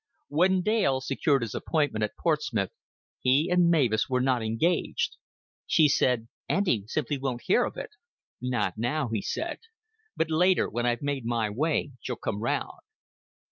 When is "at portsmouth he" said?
2.03-3.51